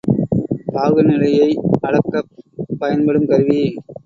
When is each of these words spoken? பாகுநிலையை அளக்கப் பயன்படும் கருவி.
பாகுநிலையை 0.73 1.49
அளக்கப் 1.81 2.31
பயன்படும் 2.79 3.27
கருவி. 3.27 3.61